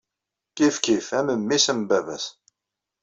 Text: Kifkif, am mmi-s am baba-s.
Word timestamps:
Kifkif, 0.55 1.07
am 1.19 1.27
mmi-s 1.39 1.65
am 1.71 1.81
baba-s. 1.89 2.25